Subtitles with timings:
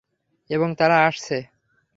[0.49, 1.37] এবং তারা আসছে।